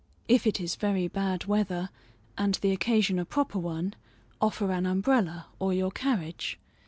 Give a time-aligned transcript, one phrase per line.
[0.27, 1.91] If it is very bad weather,
[2.35, 3.93] and the occasion a proper one,
[4.41, 6.57] offer an umbrella or your carriage.